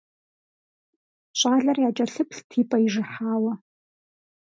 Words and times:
Щӏалэр 1.39 1.77
якӀэлъыплът 1.89 2.49
и 2.61 2.63
пӀэ 2.69 2.77
ижыхьауэ. 2.85 3.53